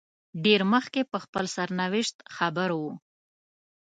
[0.45, 2.91] ډېر مخکې په خپل سرنوشت خبر وو.